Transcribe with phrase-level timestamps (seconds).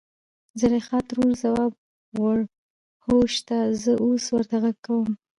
[0.59, 1.71] زليخا ترور ځواب
[2.21, 2.39] وړ
[3.05, 5.09] .هو شته زه اوس ورته غږ کوم.